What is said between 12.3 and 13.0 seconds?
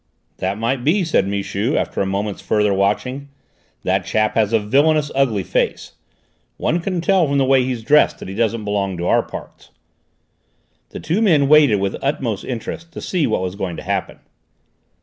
interest to